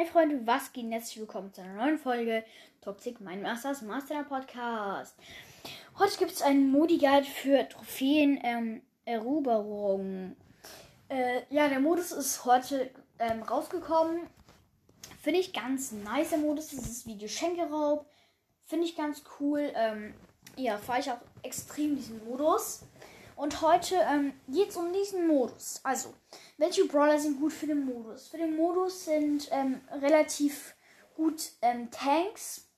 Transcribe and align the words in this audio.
Hi 0.00 0.06
Freunde, 0.06 0.46
was 0.46 0.72
geht? 0.72 0.90
Herzlich 0.90 1.20
willkommen 1.20 1.52
zu 1.52 1.60
einer 1.60 1.74
neuen 1.74 1.98
Folge 1.98 2.42
Toxic 2.80 3.20
Mind 3.20 3.42
Masters 3.42 3.82
Master 3.82 4.24
Podcast. 4.24 5.14
Heute 5.98 6.16
gibt 6.16 6.30
es 6.30 6.40
einen 6.40 6.72
Modi-Guide 6.72 7.26
für 7.26 7.68
Trophäen 7.68 8.40
ähm. 8.42 8.80
Äh, 11.10 11.42
ja, 11.50 11.68
der 11.68 11.80
Modus 11.80 12.12
ist 12.12 12.46
heute 12.46 12.90
ähm, 13.18 13.42
rausgekommen. 13.42 14.22
Finde 15.20 15.40
ich 15.40 15.52
ganz 15.52 15.92
nice, 15.92 16.30
der 16.30 16.38
Modus. 16.38 16.68
Das 16.68 16.86
ist 16.86 17.06
wie 17.06 17.18
Geschenkeraub. 17.18 18.06
Finde 18.64 18.86
ich 18.86 18.96
ganz 18.96 19.22
cool. 19.38 19.70
Ähm, 19.74 20.14
ja, 20.56 20.78
fahre 20.78 21.00
ich 21.00 21.10
auch 21.10 21.20
extrem 21.42 21.96
diesen 21.96 22.24
Modus. 22.24 22.86
Und 23.40 23.62
heute 23.62 23.96
ähm, 23.96 24.34
geht 24.48 24.68
es 24.68 24.76
um 24.76 24.92
diesen 24.92 25.26
Modus. 25.26 25.80
Also, 25.82 26.12
welche 26.58 26.84
Brawler 26.84 27.18
sind 27.18 27.40
gut 27.40 27.54
für 27.54 27.66
den 27.66 27.86
Modus? 27.86 28.28
Für 28.28 28.36
den 28.36 28.54
Modus 28.54 29.06
sind 29.06 29.48
ähm, 29.50 29.80
relativ 30.02 30.74
gut 31.16 31.52
ähm, 31.62 31.90
Tanks 31.90 32.68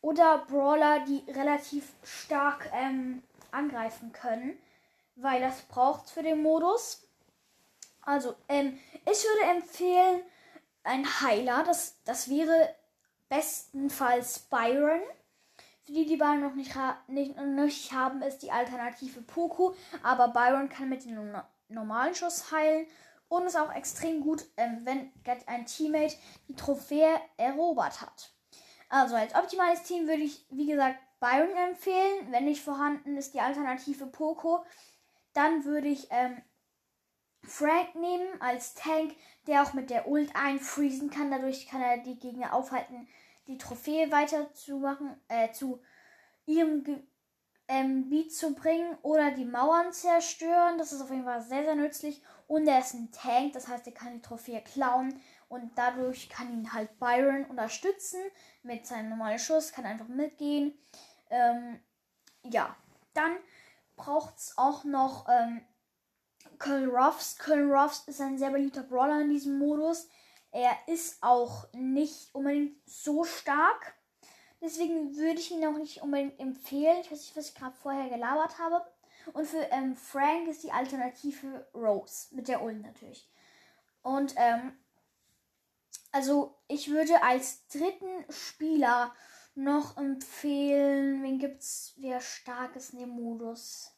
oder 0.00 0.38
Brawler, 0.38 1.04
die 1.04 1.22
relativ 1.30 1.92
stark 2.02 2.68
ähm, 2.74 3.22
angreifen 3.52 4.10
können, 4.10 4.58
weil 5.14 5.40
das 5.40 5.62
braucht 5.62 6.10
für 6.10 6.24
den 6.24 6.42
Modus. 6.42 7.06
Also, 8.00 8.34
ähm, 8.48 8.80
ich 9.04 9.22
würde 9.22 9.56
empfehlen, 9.56 10.22
ein 10.82 11.06
Heiler, 11.20 11.62
das, 11.62 11.94
das 12.04 12.28
wäre 12.28 12.74
bestenfalls 13.28 14.40
Byron. 14.40 15.02
Die, 15.88 16.04
die 16.04 16.16
Byron 16.16 16.40
noch 16.40 16.54
nicht, 16.54 16.74
nicht, 17.06 17.36
nicht 17.36 17.92
haben, 17.92 18.22
ist 18.22 18.38
die 18.38 18.50
Alternative 18.50 19.22
Poco. 19.22 19.74
Aber 20.02 20.28
Byron 20.28 20.68
kann 20.68 20.88
mit 20.88 21.04
dem 21.04 21.32
normalen 21.68 22.14
Schuss 22.14 22.50
heilen. 22.50 22.86
Und 23.28 23.44
ist 23.46 23.58
auch 23.58 23.74
extrem 23.74 24.20
gut, 24.20 24.44
ähm, 24.56 24.82
wenn 24.84 25.12
ein 25.46 25.66
Teammate 25.66 26.16
die 26.46 26.54
Trophäe 26.54 27.20
erobert 27.36 28.00
hat. 28.00 28.30
Also 28.88 29.16
als 29.16 29.34
optimales 29.34 29.82
Team 29.82 30.06
würde 30.06 30.22
ich, 30.22 30.46
wie 30.50 30.66
gesagt, 30.66 30.96
Byron 31.18 31.56
empfehlen. 31.56 32.30
Wenn 32.30 32.44
nicht 32.44 32.62
vorhanden 32.62 33.16
ist 33.16 33.34
die 33.34 33.40
Alternative 33.40 34.06
Poco, 34.06 34.64
dann 35.32 35.64
würde 35.64 35.88
ich 35.88 36.06
ähm, 36.10 36.40
Frank 37.42 37.94
nehmen 37.94 38.28
als 38.40 38.74
Tank, 38.74 39.14
der 39.46 39.62
auch 39.62 39.72
mit 39.72 39.90
der 39.90 40.08
Ult 40.08 40.34
einfriesen 40.34 41.10
kann. 41.10 41.30
Dadurch 41.30 41.68
kann 41.68 41.80
er 41.80 41.98
die 41.98 42.18
Gegner 42.18 42.54
aufhalten, 42.54 43.08
die 43.46 43.58
Trophäe 43.58 44.10
weiter 44.10 44.52
zu 44.52 44.78
machen, 44.78 45.20
äh, 45.28 45.50
zu 45.52 45.80
ihrem 46.46 46.84
Ge 46.84 46.98
ähm, 47.68 48.08
Beat 48.08 48.32
zu 48.32 48.54
bringen 48.54 48.96
oder 49.02 49.32
die 49.32 49.44
Mauern 49.44 49.92
zerstören. 49.92 50.78
Das 50.78 50.92
ist 50.92 51.00
auf 51.00 51.10
jeden 51.10 51.24
Fall 51.24 51.42
sehr, 51.42 51.64
sehr 51.64 51.74
nützlich. 51.74 52.22
Und 52.46 52.68
er 52.68 52.78
ist 52.78 52.94
ein 52.94 53.10
Tank, 53.10 53.54
das 53.54 53.66
heißt, 53.66 53.86
er 53.88 53.92
kann 53.92 54.14
die 54.14 54.22
Trophäe 54.22 54.60
klauen 54.60 55.20
und 55.48 55.72
dadurch 55.76 56.28
kann 56.28 56.52
ihn 56.52 56.72
halt 56.72 56.98
Byron 57.00 57.44
unterstützen 57.46 58.20
mit 58.62 58.86
seinem 58.86 59.08
normalen 59.10 59.40
Schuss, 59.40 59.72
kann 59.72 59.84
einfach 59.84 60.06
mitgehen. 60.06 60.78
Ähm, 61.28 61.80
ja, 62.44 62.76
dann 63.14 63.36
braucht 63.96 64.36
es 64.36 64.56
auch 64.56 64.84
noch 64.84 65.26
ähm, 65.28 65.60
Colonel 66.58 66.90
Ruffs. 66.90 67.36
Colonel 67.38 67.74
Ruffs 67.74 68.04
ist 68.06 68.20
ein 68.20 68.38
sehr 68.38 68.50
beliebter 68.50 68.82
Brawler 68.82 69.22
in 69.22 69.30
diesem 69.30 69.58
Modus. 69.58 70.08
Er 70.52 70.76
ist 70.86 71.22
auch 71.22 71.72
nicht 71.72 72.34
unbedingt 72.34 72.76
so 72.88 73.24
stark. 73.24 73.94
Deswegen 74.60 75.16
würde 75.16 75.38
ich 75.38 75.50
ihn 75.50 75.66
auch 75.66 75.76
nicht 75.76 76.02
unbedingt 76.02 76.38
empfehlen. 76.40 77.00
Ich 77.00 77.10
weiß 77.10 77.20
nicht, 77.20 77.36
was 77.36 77.48
ich 77.48 77.54
gerade 77.54 77.76
vorher 77.76 78.08
gelabert 78.08 78.58
habe. 78.58 78.82
Und 79.32 79.46
für 79.46 79.62
ähm, 79.70 79.96
Frank 79.96 80.48
ist 80.48 80.62
die 80.62 80.72
Alternative 80.72 81.68
Rose. 81.74 82.34
Mit 82.34 82.48
der 82.48 82.62
Ult 82.62 82.80
natürlich. 82.80 83.28
Und, 84.02 84.34
ähm, 84.36 84.72
also 86.12 86.56
ich 86.68 86.90
würde 86.90 87.22
als 87.22 87.66
dritten 87.66 88.24
Spieler 88.30 89.12
noch 89.54 89.96
empfehlen, 89.96 91.22
wen 91.22 91.38
gibt's, 91.38 91.94
wer 91.96 92.20
stark 92.20 92.76
ist 92.76 92.92
in 92.92 93.00
dem 93.00 93.08
Modus? 93.10 93.92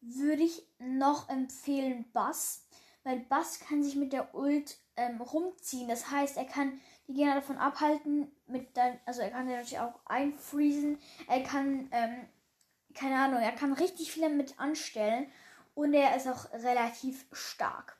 Würde 0.00 0.42
ich 0.42 0.66
noch 0.78 1.28
empfehlen 1.28 2.10
Bass. 2.12 2.66
Weil 3.04 3.20
Bass 3.20 3.60
kann 3.60 3.82
sich 3.82 3.96
mit 3.96 4.12
der 4.12 4.34
Ult 4.34 4.78
ähm, 4.96 5.20
rumziehen. 5.20 5.88
Das 5.88 6.10
heißt, 6.10 6.36
er 6.36 6.44
kann 6.44 6.80
die 7.08 7.14
Gegner 7.14 7.36
davon 7.36 7.58
abhalten, 7.58 8.30
mit 8.46 8.76
dann, 8.76 8.98
also 9.04 9.20
er 9.20 9.30
kann 9.30 9.46
natürlich 9.46 9.78
auch 9.78 10.00
einfriesen. 10.04 10.98
Er 11.28 11.42
kann, 11.42 11.88
ähm, 11.92 12.28
keine 12.94 13.16
Ahnung, 13.16 13.40
er 13.40 13.52
kann 13.52 13.72
richtig 13.72 14.12
viel 14.12 14.22
damit 14.22 14.58
anstellen 14.58 15.30
und 15.74 15.94
er 15.94 16.16
ist 16.16 16.28
auch 16.28 16.52
relativ 16.52 17.26
stark. 17.32 17.98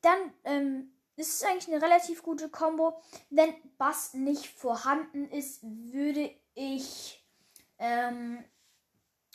Dann 0.00 0.32
ähm, 0.44 0.92
ist 1.16 1.34
es 1.34 1.44
eigentlich 1.44 1.68
eine 1.72 1.82
relativ 1.82 2.22
gute 2.22 2.48
Combo. 2.48 3.00
Wenn 3.30 3.54
Bass 3.78 4.14
nicht 4.14 4.46
vorhanden 4.46 5.28
ist, 5.30 5.60
würde 5.62 6.34
ich 6.54 7.24
ähm, 7.78 8.44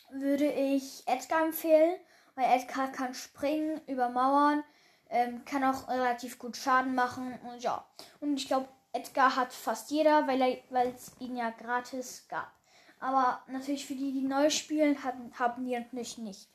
würde 0.09 0.49
ich 0.51 1.03
Edgar 1.05 1.43
empfehlen, 1.43 1.99
weil 2.35 2.45
Edgar 2.45 2.91
kann 2.91 3.13
springen 3.13 3.81
über 3.87 4.09
Mauern 4.09 4.63
ähm, 5.09 5.43
kann 5.45 5.63
auch 5.63 5.87
relativ 5.87 6.39
gut 6.39 6.57
Schaden 6.57 6.95
machen 6.95 7.37
und 7.43 7.61
ja. 7.61 7.85
Und 8.19 8.37
ich 8.37 8.47
glaube, 8.47 8.67
Edgar 8.93 9.35
hat 9.35 9.53
fast 9.53 9.91
jeder, 9.91 10.27
weil 10.27 10.93
es 10.95 11.11
ihn 11.19 11.35
ja 11.35 11.51
gratis 11.51 12.25
gab. 12.29 12.51
Aber 12.99 13.43
natürlich 13.47 13.85
für 13.85 13.95
die, 13.95 14.11
die 14.11 14.27
neu 14.27 14.49
spielen, 14.49 15.03
hatten, 15.03 15.31
haben 15.37 15.65
die 15.65 15.77
natürlich 15.77 16.17
nicht. 16.17 16.49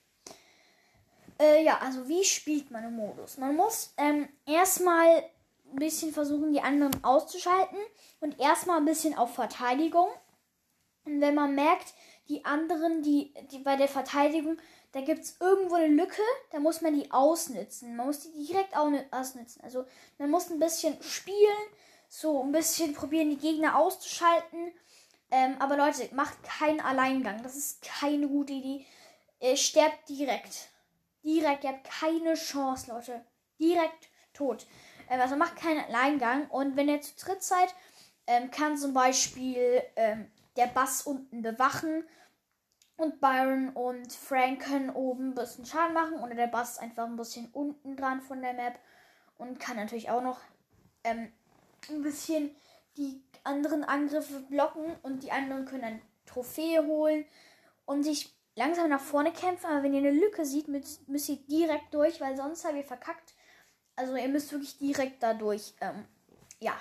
Äh, 1.39 1.65
ja, 1.65 1.79
also 1.79 2.09
wie 2.09 2.25
spielt 2.25 2.71
man 2.71 2.85
im 2.85 2.97
Modus? 2.97 3.39
Man 3.39 3.57
muss 3.57 3.95
ähm, 3.97 4.29
erstmal 4.47 5.25
ein 5.73 5.77
bisschen 5.77 6.13
versuchen, 6.13 6.53
die 6.53 6.61
anderen 6.61 7.03
auszuschalten 7.05 7.79
und 8.21 8.39
erstmal 8.41 8.79
ein 8.79 8.85
bisschen 8.85 9.17
auf 9.17 9.35
Verteidigung. 9.35 10.09
Und 11.05 11.21
wenn 11.21 11.35
man 11.35 11.55
merkt, 11.55 11.95
die 12.29 12.45
anderen, 12.45 13.03
die, 13.03 13.35
die 13.51 13.59
bei 13.59 13.77
der 13.77 13.89
Verteidigung 13.89 14.59
da 14.93 15.01
gibt 15.01 15.25
es 15.25 15.37
irgendwo 15.41 15.77
eine 15.77 15.89
Lücke, 15.89 16.23
da 16.51 16.61
muss 16.61 16.83
man 16.83 16.95
die 16.95 17.11
ausnutzen. 17.11 17.97
Man 17.97 18.07
muss 18.07 18.21
die 18.21 18.47
direkt 18.47 18.77
ausnutzen. 18.77 19.63
Also 19.63 19.87
man 20.19 20.31
muss 20.31 20.51
ein 20.51 20.59
bisschen 20.59 21.03
spielen, 21.03 21.37
so 22.09 22.43
ein 22.43 22.53
bisschen 22.53 22.95
probieren, 22.95 23.31
die 23.31 23.39
Gegner 23.39 23.79
auszuschalten. 23.79 24.73
Ähm, 25.31 25.57
aber 25.61 25.79
Leute, 25.79 26.15
macht 26.15 26.43
keinen 26.43 26.81
Alleingang. 26.81 27.43
Das 27.43 27.57
ist 27.57 27.83
keine 27.83 28.29
gute 28.29 28.53
Idee. 28.53 28.85
Ihr 29.41 29.57
sterbt 29.57 30.09
direkt. 30.11 30.69
Direkt, 31.25 31.65
ihr 31.65 31.71
habt 31.71 31.89
keine 31.89 32.35
Chance, 32.35 32.93
Leute. 32.93 33.25
Direkt 33.59 34.11
tot. 34.35 34.67
Ähm, 35.09 35.21
also 35.21 35.37
macht 35.37 35.57
keinen 35.57 35.85
Alleingang. 35.87 36.51
Und 36.51 36.77
wenn 36.77 36.91
ihr 36.91 37.01
zu 37.01 37.15
dritt 37.17 37.43
seid, 37.43 37.75
ähm, 38.27 38.51
kann 38.51 38.77
zum 38.77 38.93
Beispiel 38.93 39.83
ähm, 39.97 40.31
der 40.57 40.67
Bass 40.67 41.03
unten 41.07 41.41
bewachen 41.41 42.05
und 43.03 43.21
Byron 43.21 43.71
und 43.71 44.13
Frank 44.13 44.63
können 44.63 44.91
oben 44.91 45.31
ein 45.31 45.35
bisschen 45.35 45.67
Schaden 45.67 45.95
machen 45.95 46.21
oder 46.21 46.35
der 46.35 46.47
Bass 46.47 46.79
einfach 46.79 47.07
ein 47.07 47.17
bisschen 47.17 47.49
unten 47.53 47.97
dran 47.97 48.21
von 48.21 48.41
der 48.41 48.55
Map 48.55 48.79
und 49.39 49.59
kann 49.59 49.77
natürlich 49.77 50.11
auch 50.11 50.23
noch 50.23 50.41
ähm, 51.05 51.33
ein 51.91 52.03
bisschen 52.03 52.55
die 52.97 53.23
anderen 53.45 53.85
Angriffe 53.85 54.41
blocken 54.41 54.97
und 55.03 55.23
die 55.23 55.33
anderen 55.33 55.65
können 55.65 55.83
dann 55.83 56.03
Trophäe 56.27 56.87
holen 56.87 57.25
und 57.87 58.05
sich 58.05 58.33
langsam 58.55 58.89
nach 58.89 59.01
vorne 59.01 59.33
kämpfen. 59.33 59.67
Aber 59.67 59.83
wenn 59.83 59.95
ihr 59.95 60.01
eine 60.01 60.13
Lücke 60.13 60.45
seht, 60.45 60.69
müsst, 60.69 61.29
ihr 61.29 61.37
direkt 61.49 61.93
durch, 61.93 62.21
weil 62.21 62.37
sonst 62.37 62.65
habt 62.65 62.77
ihr 62.77 62.85
verkackt. 62.85 63.35
Also 63.97 64.15
ihr 64.17 64.29
müsst 64.29 64.53
wirklich 64.53 64.79
direkt 64.79 65.23
da 65.23 65.35
durch. 65.35 65.75
Ähm, 65.81 66.05
ja. 66.61 66.77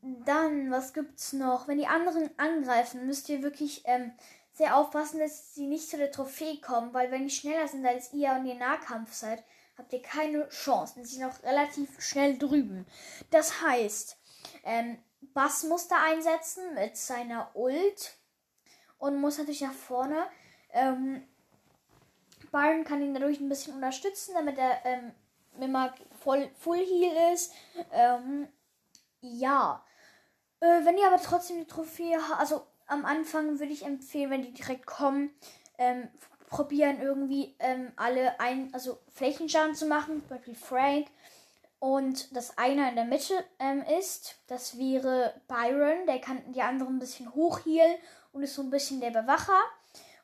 Dann, 0.00 0.70
was 0.70 0.94
gibt's 0.94 1.32
noch? 1.32 1.68
Wenn 1.68 1.78
die 1.78 1.86
anderen 1.86 2.30
angreifen, 2.36 3.06
müsst 3.06 3.28
ihr 3.28 3.42
wirklich 3.42 3.82
ähm, 3.84 4.12
sehr 4.52 4.76
aufpassen, 4.76 5.18
dass 5.18 5.54
sie 5.54 5.66
nicht 5.66 5.88
zu 5.88 5.96
der 5.96 6.12
Trophäe 6.12 6.60
kommen, 6.60 6.92
weil 6.92 7.10
wenn 7.10 7.24
die 7.26 7.34
schneller 7.34 7.68
sind 7.68 7.86
als 7.86 8.12
ihr 8.12 8.32
und 8.32 8.46
ihr 8.46 8.54
Nahkampf 8.54 9.12
seid, 9.12 9.42
habt 9.78 9.92
ihr 9.92 10.02
keine 10.02 10.48
Chance. 10.48 10.94
Sie 11.02 11.16
sind 11.16 11.24
auch 11.24 11.42
relativ 11.42 12.00
schnell 12.00 12.38
drüben. 12.38 12.86
Das 13.30 13.62
heißt, 13.62 14.18
ähm, 14.64 14.98
Bass 15.20 15.64
muss 15.64 15.88
da 15.88 15.96
einsetzen 16.02 16.74
mit 16.74 16.96
seiner 16.96 17.54
Ult 17.54 18.16
und 18.98 19.20
muss 19.20 19.38
natürlich 19.38 19.62
nach 19.62 19.72
vorne. 19.72 20.26
Ähm, 20.72 21.26
Byron 22.50 22.84
kann 22.84 23.02
ihn 23.02 23.14
dadurch 23.14 23.40
ein 23.40 23.48
bisschen 23.48 23.74
unterstützen, 23.74 24.34
damit 24.34 24.58
er 24.58 24.84
ähm, 24.84 25.12
immer 25.60 25.94
voll 26.20 26.50
Full 26.58 26.78
Heal 26.78 27.32
ist. 27.32 27.52
Ähm, 27.92 28.48
ja. 29.20 29.84
Äh, 30.60 30.84
wenn 30.84 30.98
ihr 30.98 31.06
aber 31.06 31.20
trotzdem 31.20 31.58
die 31.58 31.66
Trophäe 31.66 32.18
habt, 32.28 32.40
also 32.40 32.66
am 32.92 33.06
Anfang 33.06 33.58
würde 33.58 33.72
ich 33.72 33.84
empfehlen, 33.84 34.30
wenn 34.30 34.42
die 34.42 34.52
direkt 34.52 34.86
kommen, 34.86 35.30
ähm, 35.78 36.08
probieren 36.48 37.00
irgendwie 37.00 37.54
ähm, 37.58 37.92
alle 37.96 38.38
ein, 38.38 38.68
also 38.74 38.98
Flächenschaden 39.14 39.74
zu 39.74 39.86
machen, 39.86 40.20
zum 40.20 40.36
Beispiel 40.36 40.54
Frank. 40.54 41.06
Und 41.78 42.36
das 42.36 42.58
einer 42.58 42.90
in 42.90 42.94
der 42.94 43.06
Mitte 43.06 43.34
ähm, 43.58 43.82
ist, 43.98 44.36
das 44.46 44.78
wäre 44.78 45.40
Byron, 45.48 46.06
der 46.06 46.20
kann 46.20 46.52
die 46.52 46.62
anderen 46.62 46.96
ein 46.96 47.00
bisschen 47.00 47.34
hochhielen 47.34 47.94
und 48.32 48.42
ist 48.42 48.54
so 48.54 48.62
ein 48.62 48.70
bisschen 48.70 49.00
der 49.00 49.10
Bewacher. 49.10 49.58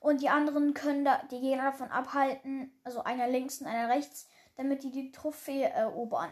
Und 0.01 0.21
die 0.21 0.29
anderen 0.29 0.75
können 0.75 1.05
da 1.05 1.23
die 1.31 1.41
Gegner 1.41 1.65
davon 1.65 1.91
abhalten, 1.91 2.71
also 2.85 3.03
einer 3.03 3.27
links 3.27 3.61
und 3.61 3.67
einer 3.67 3.89
rechts, 3.89 4.29
damit 4.57 4.85
die 4.85 4.93
die 4.93 5.11
Trophäe 5.11 5.69
erobern. 5.71 6.31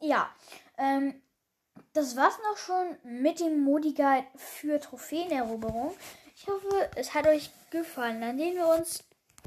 ja, 0.00 0.30
ähm, 0.78 1.20
das 1.92 2.16
war's 2.16 2.38
noch 2.50 2.56
schon 2.56 2.96
mit 3.04 3.40
dem 3.40 3.62
Modi 3.62 3.94
Guide 3.94 4.26
für 4.36 4.80
Trophäeneroberung. 4.80 5.94
Ich 6.36 6.46
hoffe, 6.46 6.90
es 6.96 7.14
hat 7.14 7.26
euch 7.26 7.50
gefallen. 7.70 8.20
Dann 8.20 8.38
sehen 8.38 8.56
wir 8.56 8.66
uns 8.66 9.04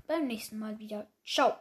beim 0.07 0.27
nächsten 0.27 0.57
Mal 0.57 0.79
wieder. 0.79 1.07
Ciao. 1.25 1.55